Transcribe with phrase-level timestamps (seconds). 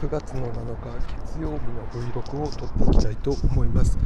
[0.00, 3.98] 9月の7日月曜日の Vlog を撮っていきたいと思います、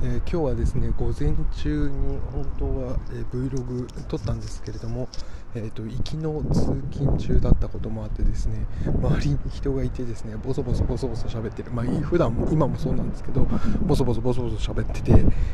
[0.00, 5.08] えー、今日はですね午前中に本当は、えー、Vlog 撮ったんですけれども、
[5.56, 13.48] えーと、行きの通勤中だったこともあってですね周りに人がいてですねボソボソボソボソ喋ってるまあ普段も今もそうなんですけど
[13.82, 15.10] ボソボソボソボソ喋ってて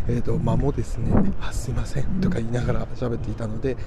[0.09, 3.79] え、ー、と間もですねあすいませんとか言いながら喋っていたので、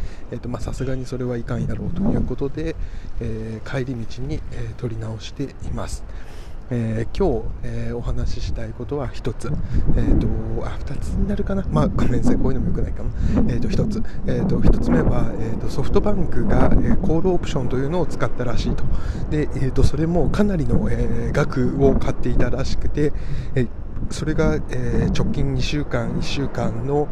[0.59, 2.75] さすがにそれはいかんやろうということで、
[3.21, 6.03] えー、帰り道に、え撮り直しています。
[6.69, 9.51] えー、今日、えー、お話ししたいことは1つ、
[9.95, 10.27] えーと、
[10.65, 13.09] あ2つになるかな、まあ、ごめんなさい、こういうのもよくないかな、
[13.53, 18.83] えーと、1つ、えーと、1つ目は、えー、とソフトバンクが、えー、コールオプションというのを使ったらしいと、
[19.29, 23.13] でえー、とそれもかなりの、えー、額を買っていたらしくて、
[23.55, 23.67] えー、
[24.09, 27.07] それが、えー、直近2週間、1週間の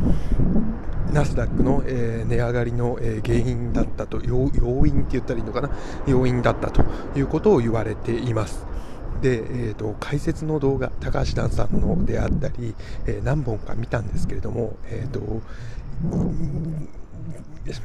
[1.13, 4.49] ナスダックの、えー、値上がりの、えー、原因だったと要
[4.85, 5.69] 因って言ったらいいのかな？
[6.07, 6.83] 要因だったと
[7.15, 8.65] いうことを言われています。
[9.21, 15.41] で、えーと、解説の動画高橋蘭さんのであったり、えー、何本か見たんですけれども、えーと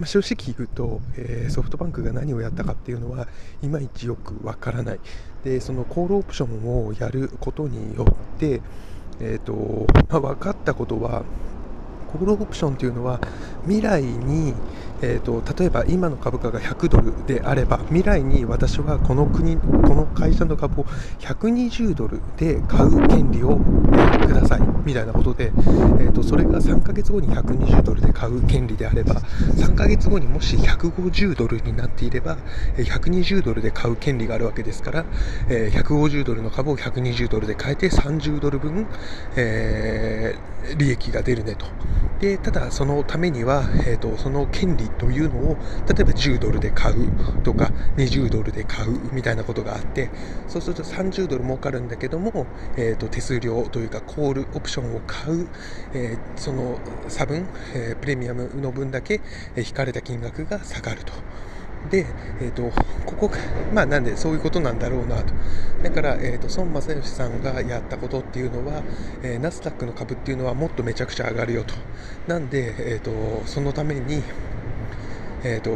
[0.05, 3.29] 正直言うと、えー、ソフトバンクが何をやったかっていうのは
[3.63, 5.01] いまいちよくわからない。
[5.43, 8.61] でそのコールオプションをやることによって、
[9.21, 11.25] えーとまあ、分かったことは
[12.13, 13.21] コールオプションというのは
[13.63, 14.53] 未来に、
[15.03, 20.85] えーと、例えば今の株価が100ドルであれば未来に私はこの国この会社の株を
[21.21, 32.37] 120ドルで買う権利を、えー、くださいみたいなことで、えーと、それが3ヶ月後に120ドルで買う権利であれば3ヶ月後にもし150ドルになっていれば
[32.77, 35.05] 120ドルで買う権利があるわけですから、
[35.49, 38.87] えー、150ドルの株を120ドルで買えて30ドル分、
[39.37, 41.67] えー、利益が出るねと。
[42.21, 45.57] でただそのためには、えーと、その権利というのを
[45.89, 47.11] 例えば10ドルで買う
[47.43, 50.11] とか20ドルで買うみたいなことがあって
[50.49, 52.47] そうすると30ドル儲かるんだけども、
[52.77, 55.49] えーと、手数料というかコールオプションを買う、
[55.95, 59.21] えー、その差分、えー、プレミアムの分だけ
[59.57, 61.13] 引かれた金額が下がると。
[61.89, 62.07] で、
[62.41, 62.71] えーと、
[63.07, 63.31] ここ
[63.73, 65.33] まあなんでそういうことなんだろうなと
[65.83, 68.83] だから、えーと、孫正義さんがやったことっていうのは、
[69.23, 71.75] えー、ナスダックの株っていうのはもっとめちゃくちゃ上がるよと
[72.27, 74.23] なんで、えーと、そのために、
[75.45, 75.71] えー、と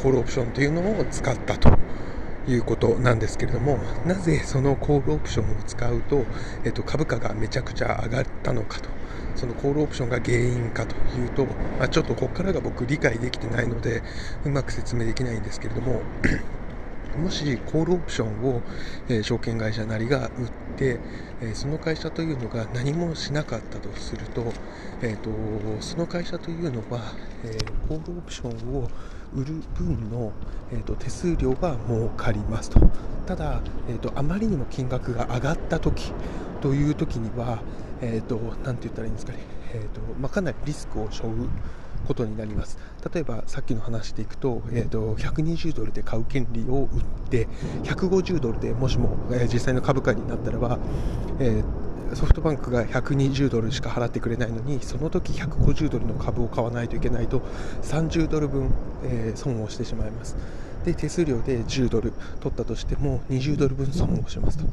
[0.00, 1.76] コールオプションというのを使ったと
[2.48, 6.24] いうことなんですけれどもなぜそのコールオプションを使うと,、
[6.64, 8.96] えー、と株価がめちゃくちゃ上がったのかと。
[9.36, 11.44] そのコールオプションが原因かというと、
[11.78, 14.02] まあ、ちょっとここからが僕理解できてないので
[14.46, 16.00] うまく説明できないんですけれども
[17.16, 18.62] もしコールオプションを、
[19.08, 21.00] え、証券会社なりが売って、
[21.40, 24.52] え、その会社というのが何もしなかったとすると,、
[25.02, 25.30] えーと、
[25.82, 28.88] その会社というのは、え、コールオプションを
[29.34, 30.32] 売る分の、
[30.72, 32.80] えーと、手数料が儲かりますと。
[33.26, 36.12] ただ、えーと、あまりにも金額が上がった時
[36.60, 37.58] という時には、
[38.00, 39.38] えー、となんて言ったらいいんですかね、
[39.72, 41.48] えーとまあ、かなりリスクを背負う。
[42.06, 42.78] ことになります。
[43.12, 47.48] 例えばさっきの話でいくと,、えーと、120ドルで買う権利を売って
[47.84, 50.78] 150ドルでもしも、えー、実際の株価になったらば、
[51.38, 57.42] えー、ソフトバンクが120ドルしか払ってくれないのにその時150ドルの株を買わないといけないと
[57.82, 58.70] 30ドル分、
[59.04, 60.36] えー、損をしてしまいます。
[60.86, 64.64] で手数料で10ドル取ったとしても20ドル分損をしますと。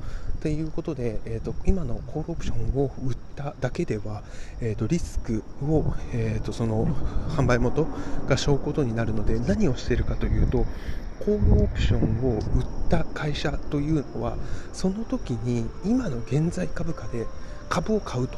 [0.41, 4.23] ということで、えーと、今のコールオプションを売っただけでは、
[4.61, 6.85] えーと、リスクを、えーと、その
[7.29, 7.87] 販売元
[8.27, 10.65] が背負うことになるので何をしているかというと
[11.25, 12.41] コールオプションを売っ
[12.89, 14.37] た会社というのは
[14.73, 17.25] その時に今の現在株価で
[17.69, 18.37] 株を買うと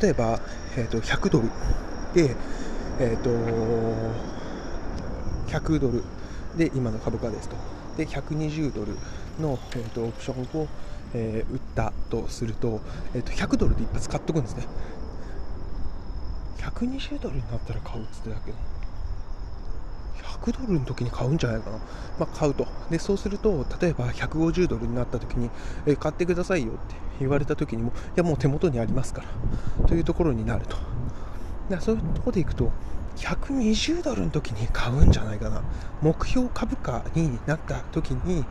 [0.00, 0.40] 例えば、
[0.76, 1.48] えー、と100ドル
[2.14, 2.34] で、
[2.98, 3.30] えー、と
[5.52, 6.02] 100ドル
[6.56, 7.56] で今の株価ですと。
[7.96, 8.96] で120ドル
[9.40, 10.68] の、えーと、オプションを、
[11.14, 12.80] えー、売ったとすると,、
[13.14, 14.66] えーと、100ドルで一発買っとくんですね。
[16.58, 18.56] 120ドルになったら買うっつってたけど
[20.42, 21.78] 100ドルの時に買うんじゃないかな、
[22.18, 22.66] まあ、買うと。
[22.90, 25.50] でそうすると例えば150ドルになった時に、
[25.86, 29.86] えー、買ってくださいよって言われた時にもいやもう手元にありますから。
[29.86, 30.76] というところになると。
[31.80, 32.70] そういうところでいくと
[33.16, 35.62] 120ドルの時に買うんじゃないかな。
[36.02, 38.44] 目標株価になった時に、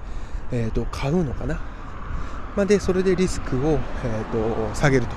[0.52, 1.60] えーと、買うのかな、
[2.56, 5.16] まあ、でそれでリスクを、えーと、下げると、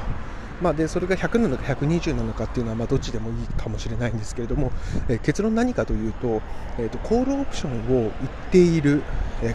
[0.61, 4.73] まあ、でそれが100なのか120なのかっていうのは、まあ、どっちでもいいかもしれないんですけれども、
[5.09, 6.43] えー、結論何かというと,、
[6.79, 8.13] えーと、コールオプションを売っ
[8.51, 9.03] ている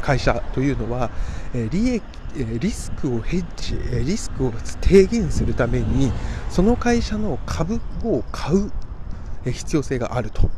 [0.01, 1.09] 会社というのは、
[1.53, 2.03] えー、利益
[2.59, 6.11] リスクをヘッジリスクを低減するために
[6.49, 8.71] その会社の株を買う
[9.51, 10.49] 必要性があると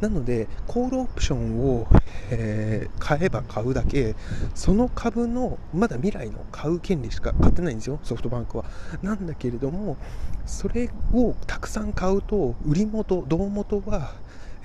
[0.00, 1.86] なので、コールオプションを、
[2.30, 4.14] えー、買えば買うだけ、
[4.54, 8.64] その株の、まだ未来の買う権利しか買ってないんですよ、ソフトバンクは。
[9.02, 9.96] なんだけれども、
[10.44, 14.12] それをたくさん買うと、売り元、胴元は、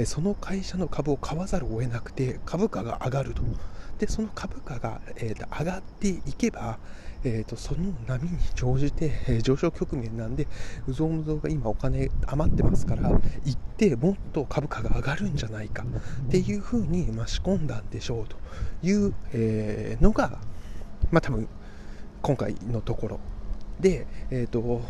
[0.04, 3.44] その会社の株を買わざるを得なくて、株価が上がると。
[4.00, 6.80] で、その株価が、えー、上がっていけば、
[7.24, 10.48] えーと、その波に乗じて、えー、上昇局面なんで、
[10.88, 15.84] うぞうむぞうが今お金余ってますから、行ってもっと株価が上がるんじゃないか
[16.28, 18.38] っていうふうに、まあ、仕込んだんでしょうと
[18.84, 20.40] いう、えー、のが、
[21.12, 21.48] まあ多分
[22.22, 23.20] 今回のところ
[23.80, 24.82] で、えーと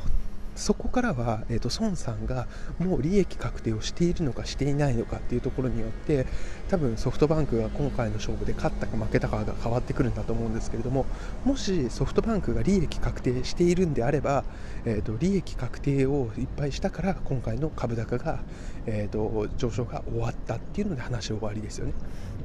[0.59, 2.47] そこからは、えーと、孫さんが
[2.79, 6.27] もう利益確定をしているのかしていないのかっていうところによって
[6.69, 11.05] 多分ソフトバンクが今回の勝負で勝ったか負けたかが変わってくるんだと思うんですけれども
[11.45, 14.43] もしソフトバンクが利益確定しているんであれば、
[14.85, 18.39] えーと、利益確定をいっぱいしたから今回の株高が、
[18.85, 21.93] えーと、上昇が終わったっていうので話終わりですよね。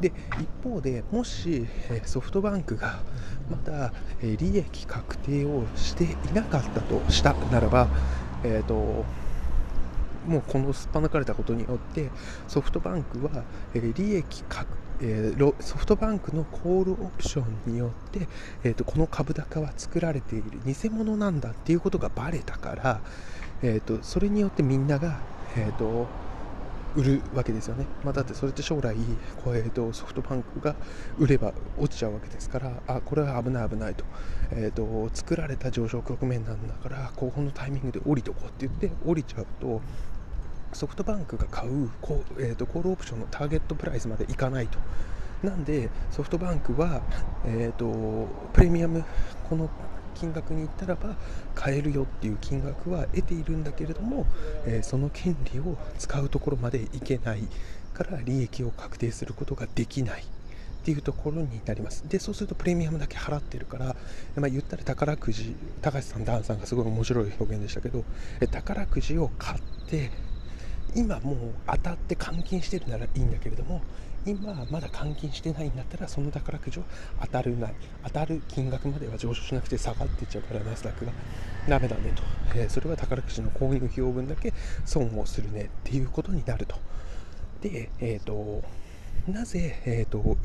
[0.00, 1.66] で一方でもし、
[2.04, 3.00] ソフトバンクが
[3.50, 3.92] まだ、
[4.22, 7.88] 利益確定をしていなかったとしたならば
[8.44, 8.74] えーと、
[10.26, 12.10] もうこのすっぱ抜かれたことによって
[12.46, 13.42] ソフトバンクは、
[13.74, 14.66] 利益か、
[15.00, 18.28] えー、ソフトバンクのコールオプションによって、
[18.62, 23.00] えーと、この株高は作られている偽物なんだっていうことがバレたから、
[23.62, 25.20] えーとそれによってみんなが、
[25.56, 26.06] えー、と
[26.96, 28.94] 売るわけですよね、まあ、だってそれって将来
[29.44, 30.76] こう、えーと、ソフトバンクが
[31.18, 34.04] 売れば落ちちゃうわけですからあこれは危ない危ないと,、
[34.52, 39.80] えーと、作られた上昇局面なんだからここのタイミングで降りとこうって言って降りちゃうと
[40.72, 44.78] ソフトバンクが買うコ,、えーと、コールオプションのターゲットプライスまでいかないと。
[45.42, 47.02] なんでソフトバンクは、
[47.44, 49.04] えーとプレミアム
[49.48, 49.68] この
[50.14, 51.16] 金額に言ったらば
[51.54, 54.26] 買えるよっていう金額は得ているんだけれども、
[54.66, 57.42] えー、その権利を使うところまでいけない
[57.92, 60.24] から利益を確定することができないっ
[60.84, 62.06] ていうところになります。
[62.08, 63.96] でそうするとプレミアムだけ払ってるから、
[64.36, 68.04] まあ、言ったら宝くじ高橋さんダンさんがすごい面白い表現でしたけど
[68.50, 70.10] 宝くじを買って
[70.94, 71.36] 今もう
[71.66, 73.80] 当たって換金してるならいいんだけれども
[74.26, 76.84] 今まだ換金してないんだったらその宝くじは
[77.22, 77.74] 当たるない。
[78.04, 81.12] 当たる金額までは上昇しなくて下がっていっちゃうからナスダックが。
[81.68, 82.22] ダメだねと、
[82.54, 84.52] えー、それは宝くじの購入費用分だけ
[84.84, 86.76] 損をするねっていうことになると。
[87.60, 88.62] でえっ、ー、と
[89.30, 90.36] なぜ、えーと、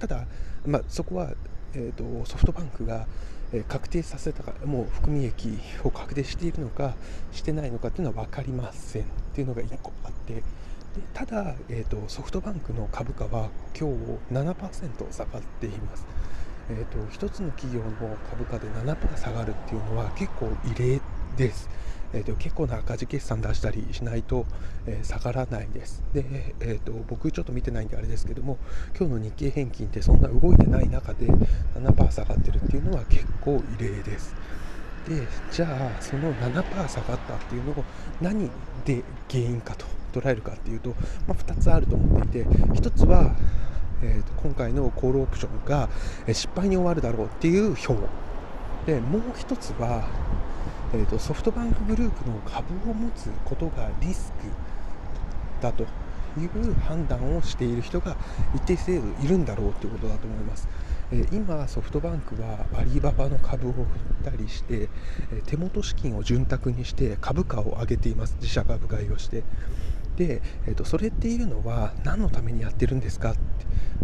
[0.00, 0.26] ただ、
[0.66, 1.32] まあ、そこは、
[1.74, 3.06] えーとソフトバンクが
[3.52, 6.94] え確定させたかもう含み益を確定しているのか
[7.32, 10.42] してないのかっていうのは分かりませんっていうのが1個あって。
[11.14, 16.06] ただ、えーと、ソフトバンクの株価は今日7%下がっています、
[16.70, 21.00] えーと、と1つの企業の株価で7%下がるっていうのは結構異例
[21.36, 21.68] です
[22.12, 24.46] えーと、結構な赤字決算出したりしないと、
[24.86, 26.02] えー、下がらないです。
[26.12, 28.58] で、えーと、僕ちょっと見てないんであれですけども、
[28.98, 34.34] 今日の日経平均ってそんな動いてない中で7%下がってるっていうのは結構異例です。
[35.08, 35.66] で、じゃ
[35.98, 37.84] あその7%下がったっていうのを
[38.20, 38.50] 何
[38.84, 39.86] で原因かと
[40.20, 40.90] 捉えるかっていうと、
[41.26, 43.34] まあ、2つあると思っていて、1つは、
[44.02, 45.88] えーと、今回のコールオプションが
[46.28, 47.94] 失敗に終わるだろうっていう表
[48.86, 50.06] でもう1つは
[50.94, 54.46] えーと、ソフトバンクグループの株を持つことがリスク
[55.60, 55.82] だと
[56.38, 58.16] いう判断をしている人が
[58.54, 60.68] 一定程度いるんだろうということだと思います。
[61.32, 63.76] 今、ソフトバンクはアリババの株を売っ
[64.24, 64.88] たりして、
[65.46, 69.42] 手元資金を潤沢にして株価を上げています、自社株買いをして。
[70.16, 73.34] で、えーと、それっていうのは何のためにやってるんですか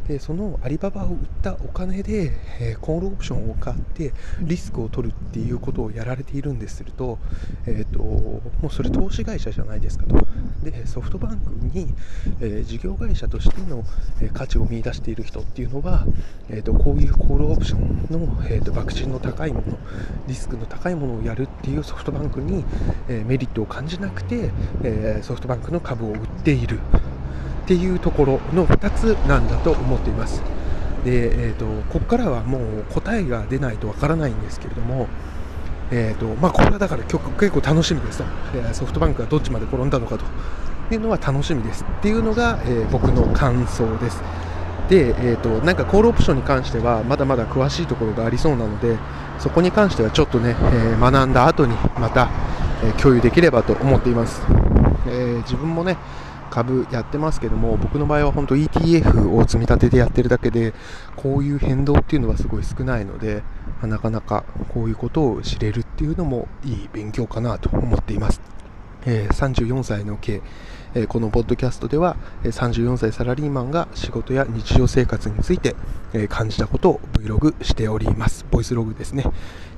[0.07, 7.19] でそのアリババを売ったお金で、えー、コールオプションを買ってリスクを取るっていうことをやられているんですると,、
[7.67, 10.17] えーと、もうそれ投資会社じゃないですかと。
[10.63, 11.95] でソフトバンクに、
[12.41, 13.85] えー、事業会社としての、
[14.21, 16.05] えー、価値を見出している人っていうのは、
[16.49, 19.79] えーと、こういうコールオプションの、えーと、爆心の高いもの
[20.27, 22.65] リスクの高いものをやるっていうソフトバンクに、
[23.09, 24.51] えメリットを感じなくて、
[24.83, 26.79] えソフトバンクの株を売っている
[27.65, 30.43] っていうところの2つなんだと思っています。
[31.05, 35.09] で、えーと、ここからはもう答えが出ないとわからないんですけれども、
[35.91, 37.19] えーとまあ、これはだから結
[37.51, 40.25] 構楽しみですと、えソフトバンクがどっちまで転んだのかと
[40.95, 44.23] いうのは楽しみですっていうのが、えー、僕の感想です。
[44.89, 48.99] で、えーと、なんかコールオプションに関してはまだまだ詳しいところがありそうなので
[49.39, 52.31] そこに関してはちょっとね、えー、学んだ後にまた、
[52.85, 54.43] えー、共有できればと思っています。
[55.07, 55.97] えー、自分もね
[56.51, 60.75] 株やってますけども僕の場合は本当 ETF を積み立てでやってるだけで
[61.17, 63.43] こういう変動っていうのはすごい少ないので
[63.83, 64.45] なかなか
[64.75, 68.43] こういうことを知れるっていうのもいい勉強かなと思っています、
[69.07, 70.43] えー、34歳の経
[70.95, 75.75] えこのポッドキャストでは34歳サラリーマンが仕事や日常生活について
[76.29, 78.45] 感じたことを Vlog しております。
[78.51, 79.25] ボイスログですね。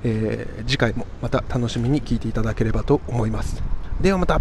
[0.03, 3.63] えー、次回もまた楽しみに聞いていただければと思います。
[4.01, 4.41] ではまた